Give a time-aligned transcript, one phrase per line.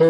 [0.00, 0.06] 好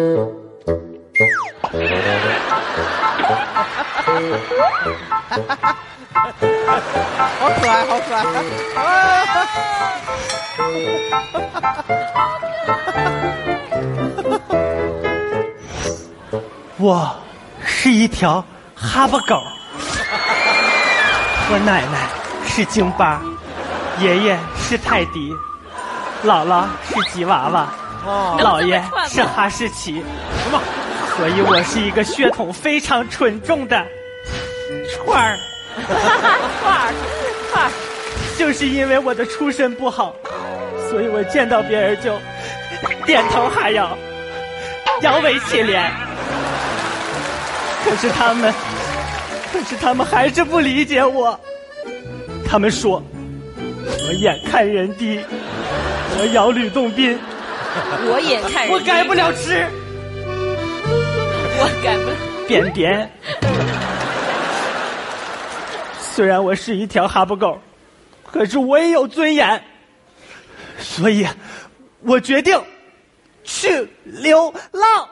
[7.59, 8.25] 可爱，好可爱！
[16.77, 17.13] 我
[17.65, 18.41] 是一条
[18.73, 19.43] 哈巴狗，
[21.49, 22.07] 我奶奶
[22.45, 23.21] 是京巴，
[23.99, 25.35] 爷爷是泰迪，
[26.23, 27.67] 姥姥是吉娃娃，
[28.05, 30.03] 姥爷是哈士奇，
[30.43, 30.61] 什么？
[31.17, 33.85] 所以我是一个血统非常纯种的
[34.89, 35.37] 串儿。
[36.61, 36.93] 串儿，
[37.51, 37.71] 串儿，
[38.37, 40.15] 就是因为我的出身不好，
[40.89, 42.17] 所以我见到别人就
[43.05, 43.97] 点头哈腰，
[45.01, 45.83] 摇尾乞怜。
[47.85, 48.53] 可是他们，
[49.51, 51.39] 可是他们还是不理解我。
[52.47, 53.01] 他们说，
[54.07, 55.21] 我眼看人低，
[56.17, 57.17] 我摇吕洞宾，
[58.11, 59.65] 我也看人我改不了吃，
[61.59, 62.15] 我改不了。
[62.47, 63.09] 便便。
[65.99, 67.57] 虽然我是一条哈巴狗，
[68.29, 69.63] 可是我也有尊严，
[70.77, 71.25] 所以，
[72.01, 72.61] 我决定
[73.43, 75.07] 去流浪。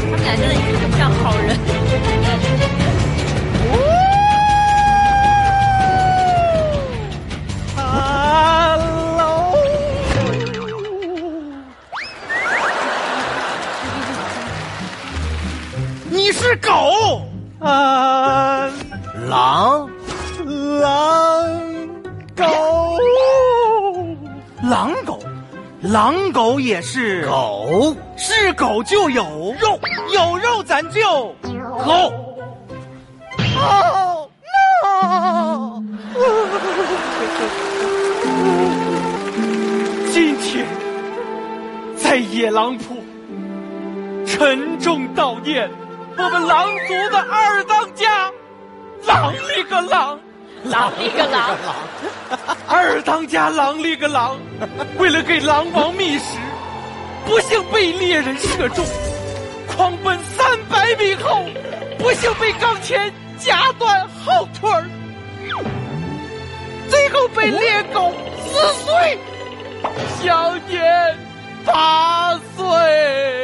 [0.00, 1.77] 他们俩真的一个都不像好人。
[28.78, 29.78] 是狗就有肉，
[30.12, 31.34] 有肉咱就！
[40.12, 40.66] 今天
[41.96, 42.96] 在野狼坡
[44.26, 45.68] 沉重悼念
[46.16, 48.30] 我们狼族的二当家，
[49.06, 50.18] 狼里个狼，
[50.64, 51.56] 狼里个狼，
[52.68, 54.36] 二当家狼里个狼，
[54.98, 56.38] 为了给狼王觅食，
[57.28, 58.82] 不幸被猎人射中，
[59.66, 61.44] 狂奔三百米后，
[61.98, 64.82] 不幸被钢钳夹断后腿儿，
[66.88, 68.10] 最后被猎狗
[68.46, 69.18] 撕碎，
[70.22, 70.82] 享年
[71.66, 73.37] 八岁。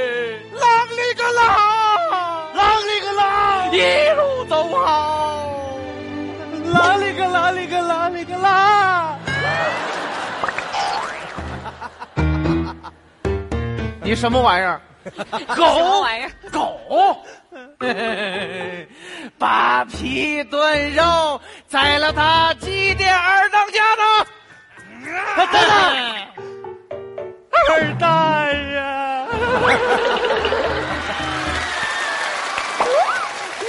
[14.04, 14.80] 你什么玩意儿？
[15.56, 16.30] 狗玩意儿？
[16.52, 16.78] 狗，
[19.38, 24.02] 扒皮炖肉宰了他，祭奠二当家 的？
[25.36, 25.60] 等等，
[27.70, 28.54] 二大爷，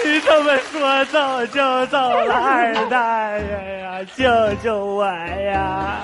[0.06, 3.86] 你这么说走就走了，二大爷呀，
[4.16, 4.24] 救
[4.64, 6.00] 救我呀！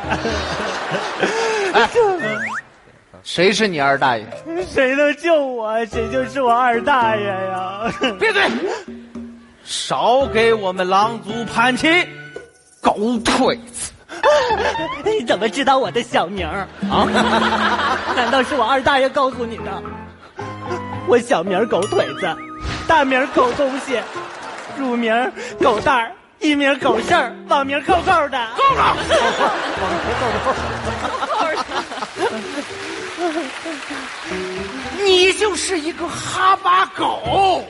[3.24, 4.26] 谁是你二大爷？
[4.68, 7.92] 谁能救我，谁就是我二大爷呀！
[8.20, 8.42] 闭嘴！
[9.64, 11.88] 少给我们狼族盘棋，
[12.82, 13.92] 狗腿子！
[15.06, 17.08] 你怎么知道我的小名儿啊？
[18.16, 19.84] 难道是我二大爷告诉你的？
[21.08, 22.36] 我小名狗腿子，
[22.88, 24.00] 大名狗东西，
[24.78, 25.32] 乳名
[25.62, 28.48] 狗蛋儿，艺名狗事儿，网名儿扣扣的。
[28.58, 28.98] 够了！
[35.04, 37.64] 你就是一个哈巴狗。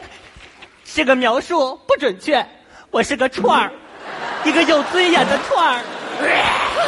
[0.93, 2.45] 这个描述不准确，
[2.89, 3.71] 我是个串儿，
[4.43, 5.81] 一个有尊严的串儿。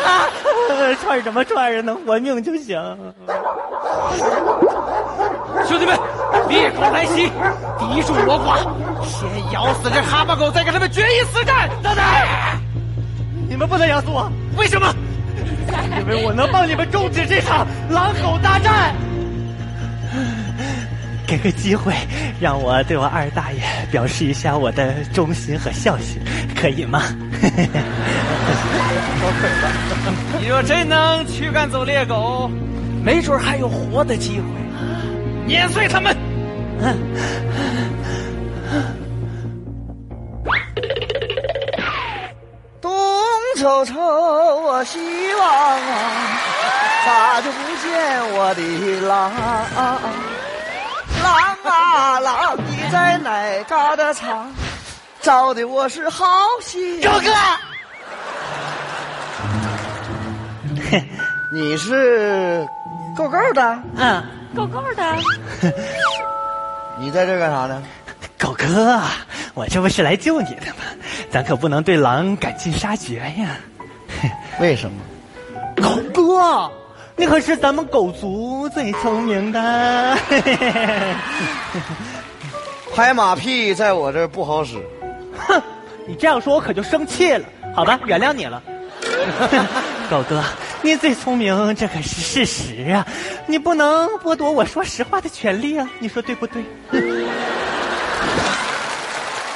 [0.05, 0.27] 啊，
[1.01, 1.81] 串儿什么串儿啊？
[1.81, 2.75] 能活命就行。
[5.65, 5.97] 兄弟们，
[6.49, 7.31] 猎狗来袭，
[7.79, 8.59] 敌众我寡，
[9.07, 11.69] 先咬死这哈巴狗，再跟他们决一死战。
[11.81, 12.03] 等等，
[13.49, 14.93] 你们不能咬死我，为什么？
[15.99, 18.93] 因为我能帮你们终止这场狼狗大战。
[21.25, 21.93] 给个机会，
[22.39, 23.61] 让我对我二大爷
[23.91, 26.21] 表示一下我的忠心和孝心，
[26.55, 27.01] 可以吗？
[30.39, 32.51] 你若真能驱赶走猎狗，
[33.03, 34.45] 没准还有活的机会。
[35.45, 36.15] 碾碎他们！
[43.63, 44.99] 瞅瞅，我希
[45.35, 45.79] 望啊，
[47.05, 48.61] 咋就不见我的
[49.07, 49.31] 狼？
[51.23, 54.53] 狼啊狼，你在哪嘎达藏？
[55.21, 56.25] 找的我是好
[56.59, 56.99] 心。
[56.99, 57.31] 周哥，
[61.53, 62.67] 你是
[63.15, 63.79] 够够的？
[63.95, 64.21] 嗯，
[64.53, 65.15] 够够的。
[66.99, 67.81] 你在这干啥呢？
[68.37, 68.99] 狗哥，
[69.53, 70.83] 我这不是来救你的吗？
[71.33, 73.57] 咱可不能对狼赶尽杀绝呀！
[74.61, 74.97] 为什么？
[75.81, 76.71] 狗哥，
[77.15, 80.15] 你可是咱们狗族最聪明的。
[82.93, 84.77] 拍马屁在我这儿不好使。
[85.35, 85.59] 哼，
[86.05, 87.43] 你这样说我可就生气了。
[87.75, 88.61] 好吧，原谅你了。
[90.11, 90.43] 狗哥，
[90.83, 93.07] 你最聪明，这可是事实啊！
[93.47, 95.89] 你不能剥夺我说实话的权利啊！
[95.97, 96.63] 你说对不对？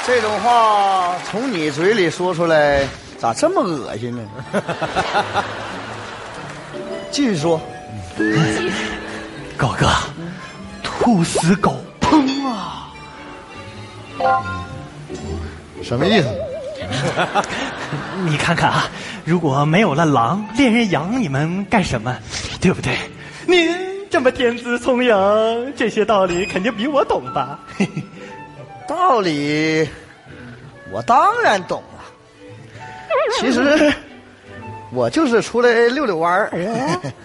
[0.07, 2.87] 这种话从你嘴里说出来，
[3.19, 4.23] 咋这么恶心呢？
[7.11, 7.59] 继续说。
[9.57, 9.89] 狗哥，
[10.81, 12.87] 兔死狗烹啊！
[15.83, 16.29] 什么意思？
[18.23, 18.87] 你看看啊，
[19.25, 22.15] 如果没有了狼，猎人养你们干什么？
[22.61, 22.97] 对不对？
[23.45, 23.69] 您
[24.09, 27.59] 这么天资聪颖，这些道理肯定比我懂吧？
[29.07, 29.87] 道理
[30.91, 32.03] 我当然懂了。
[33.39, 33.93] 其实
[34.91, 36.51] 我就是出来溜溜弯儿，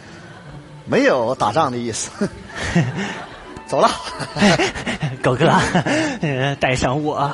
[0.87, 2.08] 没有打仗的意思。
[3.67, 3.90] 走了，
[5.25, 5.50] 狗哥，
[6.61, 7.29] 带上我。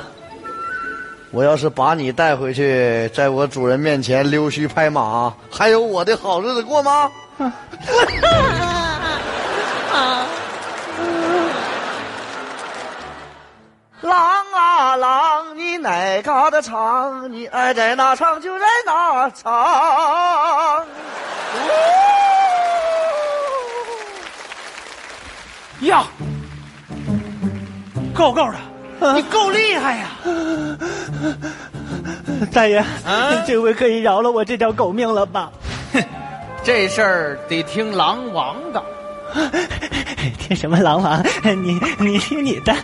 [1.29, 7.11] 我要是把你带回去，在我主人面前溜须拍马，还有我的好日子过吗？
[14.01, 14.38] 狼啊
[14.97, 17.31] 狼，你哪嘎达唱？
[17.31, 20.85] 你爱在哪唱就在哪唱。
[25.81, 26.03] 呀，
[28.13, 28.45] 够够
[28.99, 30.07] 的，你够厉害呀！
[32.53, 32.83] 大爷，
[33.47, 35.49] 这回可以饶了我这条狗命了吧？
[35.93, 36.03] 哼，
[36.63, 38.83] 这事儿得听狼王的。
[40.39, 41.23] 听什么狼王？
[41.43, 42.75] 你你听你的。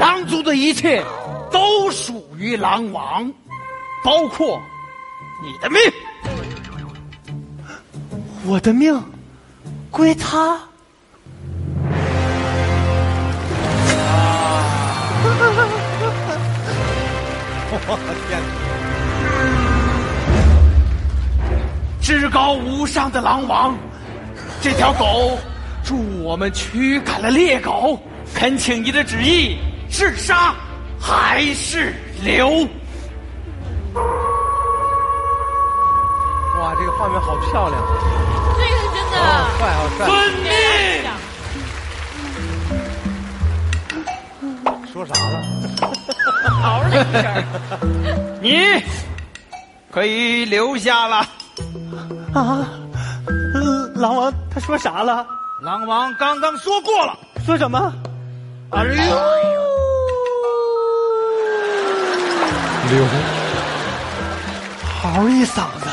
[0.00, 1.04] 狼族的一切
[1.52, 3.30] 都属于狼王，
[4.02, 4.58] 包括
[5.42, 5.78] 你的命。
[8.46, 8.98] 我的命
[9.90, 10.58] 归他。
[17.72, 17.78] 我
[18.26, 18.40] 天！
[22.00, 23.76] 至高无上的狼王，
[24.62, 25.38] 这条狗
[25.84, 28.00] 助我们驱赶了猎狗，
[28.34, 29.58] 恳请你的旨意，
[29.90, 30.54] 是杀
[31.00, 31.92] 还是
[32.22, 32.48] 留？
[36.58, 37.82] 哇，这个画面好漂亮！
[38.56, 39.26] 这个真的好
[39.58, 40.06] 帅，好帅！
[40.06, 40.50] 遵命！
[44.92, 45.42] 说啥了？
[46.62, 47.24] 好了一声。
[48.40, 48.82] 你
[49.90, 51.26] 可以留下了。
[52.34, 52.68] 啊！
[53.96, 55.26] 狼王他说啥了？
[55.62, 57.92] 狼王刚刚说过了，说什么？
[58.70, 58.90] 哎呦！
[62.90, 63.04] 留，
[65.02, 65.86] 嗷一嗓子，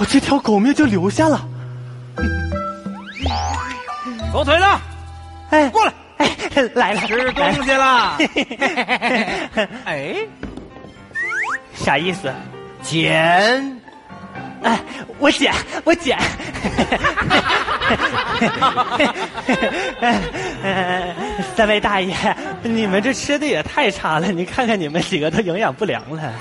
[0.00, 1.46] 我这条狗命就留下了。
[4.32, 4.64] 狗腿子，
[5.50, 6.30] 哎，过来，哎，
[6.74, 8.16] 来了，吃东西了。
[9.84, 10.16] 哎，
[11.74, 12.32] 啥意思？
[12.82, 13.80] 捡。
[14.62, 14.80] 哎，
[15.18, 15.52] 我捡，
[15.84, 16.18] 我捡。
[21.56, 22.14] 三位大爷，
[22.62, 24.28] 你们这吃的也太差了！
[24.28, 26.32] 你看看你们几个都营养不良了，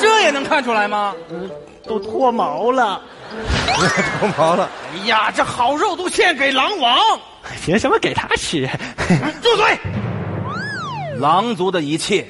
[0.00, 1.12] 这也能看出来吗？
[1.30, 1.50] 嗯，
[1.84, 3.00] 都脱毛了，
[4.20, 4.68] 脱毛了。
[4.94, 6.98] 哎呀，这好肉都献给狼王，
[7.64, 8.68] 凭什么给他吃？
[9.42, 9.78] 住嘴！
[11.18, 12.26] 狼族的一切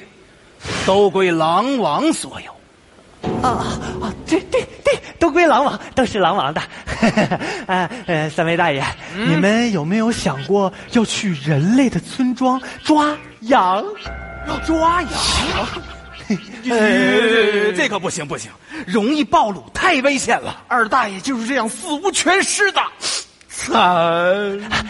[0.85, 2.51] 都归狼王所有。
[3.41, 3.65] 啊
[4.01, 4.13] 啊！
[4.25, 4.66] 对对对，
[5.19, 6.61] 都归狼王，都是狼王的。
[7.67, 8.83] 啊呃，三位大爷，
[9.15, 13.83] 你们有没有想过要去人类的村庄抓羊？
[14.47, 15.11] 要抓羊？
[16.69, 18.51] 呃，这可不行不行，
[18.85, 20.63] 容易暴露，太危险了。
[20.67, 22.81] 二大爷就是这样死无全尸的。
[23.49, 23.73] 惨！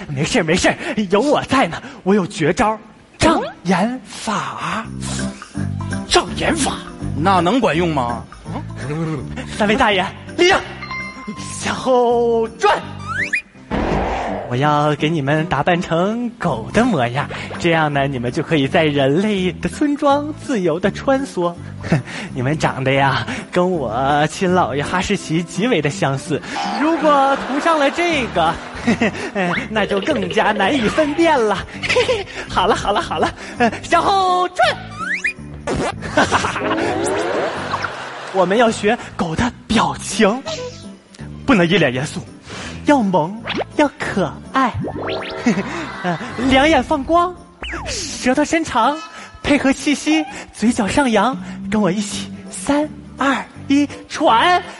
[0.09, 0.75] 没事没事，
[1.09, 2.77] 有我在呢，我有绝招，
[3.17, 4.85] 障眼法。
[6.09, 6.73] 障眼法，
[7.19, 8.23] 那能管用吗？
[9.57, 10.05] 三位大爷，
[10.37, 10.59] 立正，
[11.51, 12.77] 向后转。
[14.49, 17.27] 我要给你们打扮成狗的模样，
[17.59, 21.53] 这样呢，你们就可以在人类的村庄自由的穿梭。
[22.33, 26.41] 你们长得呀，跟我亲姥爷哈士奇极为的相似。
[26.81, 28.53] 如果涂上了这个，
[28.85, 28.95] 嘿
[29.35, 31.57] 嘿那就更加难以分辨了。
[31.81, 33.29] 嘿嘿好了好了好了，
[33.83, 34.65] 向后转。
[38.33, 40.43] 我们要学狗的表情，
[41.45, 42.19] 不能一脸严肃，
[42.85, 43.35] 要萌，
[43.77, 44.73] 要可爱，
[46.49, 47.33] 两眼放光，
[47.87, 48.97] 舌头伸长，
[49.41, 51.35] 配合气息，嘴角上扬，
[51.71, 54.61] 跟我一起，三二一，喘。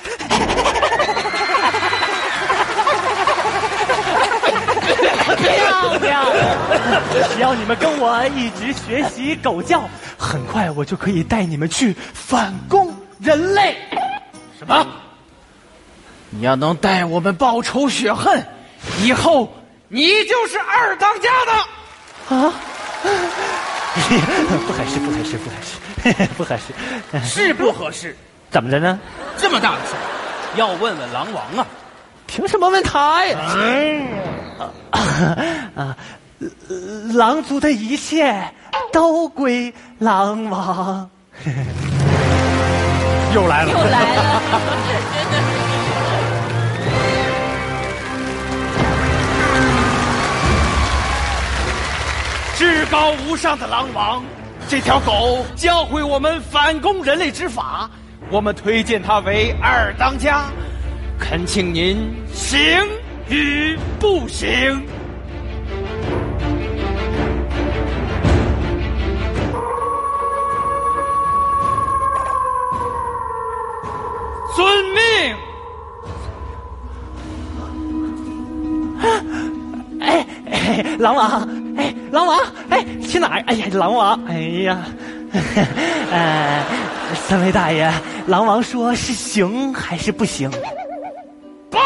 [7.34, 9.88] 只要你们跟我一直学习狗叫，
[10.18, 13.76] 很快我就可以带你们去反攻人类。
[14.58, 14.86] 什么？
[16.30, 18.46] 你要能带我们报仇雪恨，
[19.02, 19.54] 以后
[19.88, 22.36] 你就是二当家的。
[22.36, 22.54] 啊！
[24.68, 28.16] 不合适，不合适，不合适， 不合适，是不合适。
[28.52, 29.00] 怎么着呢？
[29.38, 30.02] 这么大的事儿，
[30.58, 31.68] 要问问狼王啊！
[32.28, 33.38] 凭什么问他呀？
[35.76, 35.96] 啊，
[37.14, 38.54] 狼族的一切
[38.92, 41.10] 都归狼王。
[43.36, 44.42] 又来了，又来了。
[52.56, 54.24] 至高无上的狼王，
[54.68, 57.88] 这条狗教会我们反攻人类之法，
[58.32, 60.46] 我们推荐它为二当家，
[61.20, 62.60] 恳请您行
[63.30, 64.82] 与不行？
[80.98, 82.40] 狼王，哎，狼王，
[82.70, 83.44] 哎，去哪儿？
[83.46, 84.80] 哎呀，狼王，哎呀，
[86.12, 86.64] 呃，
[87.28, 87.92] 三位大爷，
[88.26, 90.50] 狼王说是行还是不行？
[91.70, 91.80] 拜！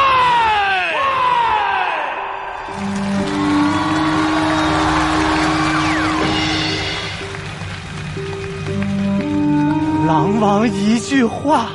[10.08, 11.68] 狼王一句话，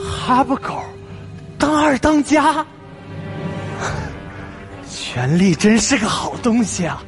[0.00, 0.74] 哈巴狗
[1.58, 2.64] 当二当家，
[5.10, 7.02] 权力真是个好东西啊！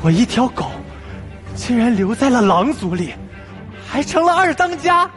[0.00, 0.70] 我一条狗，
[1.56, 3.12] 竟然留在了狼族里，
[3.84, 5.10] 还成了二当家，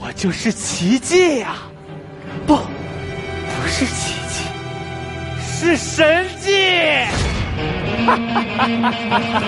[0.00, 1.54] 我就是奇迹呀、
[2.44, 4.42] 不，不是奇迹，
[5.40, 7.04] 是神迹！
[8.04, 9.42] 哈哈哈哈哈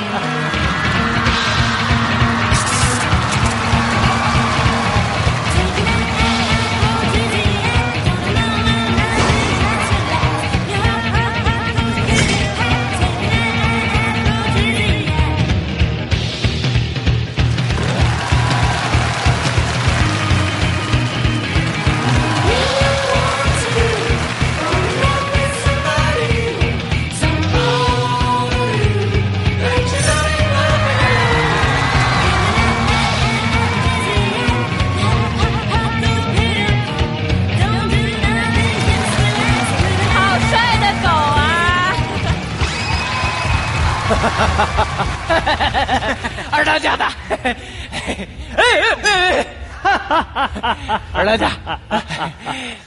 [51.17, 51.49] 二当家，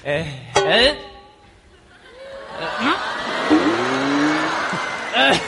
[0.04, 0.96] 哎，哎，
[5.16, 5.40] 哎，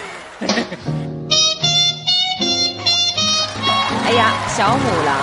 [4.06, 5.14] 哎呀，小母狼。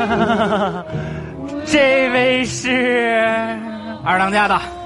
[1.66, 2.70] 这位是
[4.04, 4.79] 二当家的。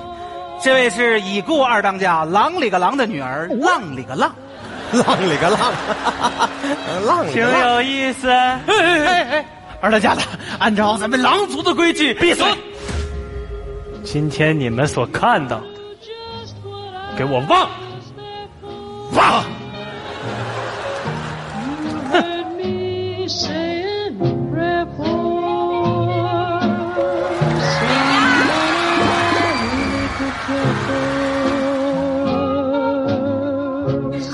[0.64, 4.34] 这位是已故二当家郎里个郎的女儿 浪里个浪。
[4.92, 5.60] 浪里个浪，
[7.06, 7.60] 浪里挺个浪。
[7.60, 8.30] 挺有意思。
[8.30, 9.46] 哎哎哎，
[9.82, 10.22] 二当家的，
[10.58, 12.46] 按照咱们狼族的规矩，闭嘴！
[14.04, 15.64] 今天你们所看到的，
[17.18, 17.68] 给我忘了！
[19.12, 19.43] 忘！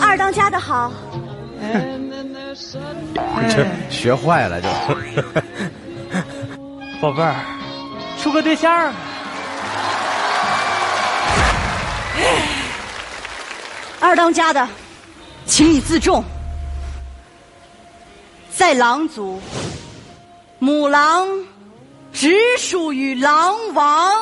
[0.00, 0.92] 二当家的好
[3.50, 4.68] 这学坏了就。
[7.00, 7.34] 宝贝儿，
[8.22, 8.92] 处个对象儿。
[14.00, 14.68] 二当家的，
[15.46, 16.22] 请你自重。
[18.50, 19.40] 在狼族，
[20.58, 21.26] 母狼
[22.12, 24.12] 只属于狼王。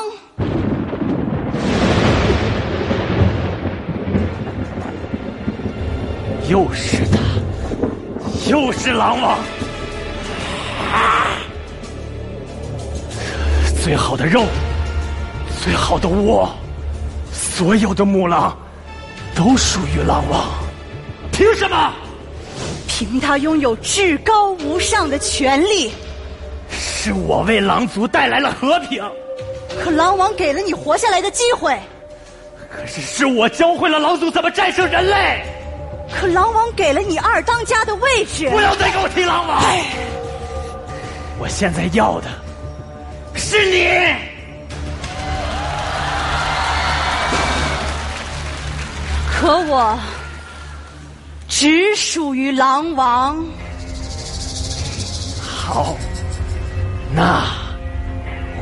[6.48, 7.18] 又是他，
[8.50, 9.38] 又是狼王。
[10.92, 11.36] 啊
[13.82, 14.44] 最好的肉，
[15.62, 16.48] 最最好的窝，
[17.30, 18.56] 所有的母狼
[19.34, 20.48] 都属于狼王。
[21.30, 21.92] 凭什么？
[22.86, 25.92] 凭他拥有至高无上的权利。
[26.70, 29.04] 是我为狼族带来了和平，
[29.78, 31.78] 可狼王给了你活下来的机会，
[32.70, 35.44] 可是是我教会了狼族怎么战胜人类。
[36.12, 38.48] 可狼王给了你二当家的位置。
[38.50, 39.62] 不要再给我提狼王！
[41.38, 42.28] 我现在要的
[43.34, 43.88] 是你。
[49.30, 49.96] 可我
[51.48, 53.44] 只属于狼王。
[55.40, 55.96] 好，
[57.14, 57.44] 那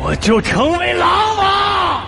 [0.02, 2.02] 我就成为狼王。